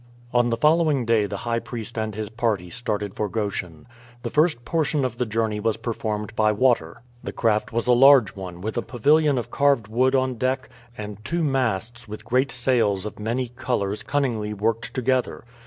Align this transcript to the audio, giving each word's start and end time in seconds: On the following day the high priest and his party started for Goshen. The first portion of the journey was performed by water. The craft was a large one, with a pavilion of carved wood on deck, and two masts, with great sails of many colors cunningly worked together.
On 0.33 0.49
the 0.49 0.57
following 0.57 1.05
day 1.05 1.27
the 1.27 1.37
high 1.45 1.59
priest 1.59 1.95
and 1.95 2.15
his 2.15 2.27
party 2.29 2.71
started 2.71 3.13
for 3.13 3.29
Goshen. 3.29 3.85
The 4.23 4.31
first 4.31 4.65
portion 4.65 5.05
of 5.05 5.19
the 5.19 5.27
journey 5.27 5.59
was 5.59 5.77
performed 5.77 6.35
by 6.35 6.53
water. 6.53 7.03
The 7.23 7.31
craft 7.31 7.71
was 7.71 7.85
a 7.85 7.93
large 7.93 8.35
one, 8.35 8.61
with 8.61 8.77
a 8.77 8.81
pavilion 8.81 9.37
of 9.37 9.51
carved 9.51 9.89
wood 9.89 10.15
on 10.15 10.39
deck, 10.39 10.69
and 10.97 11.23
two 11.23 11.43
masts, 11.43 12.07
with 12.07 12.25
great 12.25 12.51
sails 12.51 13.05
of 13.05 13.19
many 13.19 13.49
colors 13.49 14.01
cunningly 14.01 14.55
worked 14.55 14.91
together. 14.95 15.45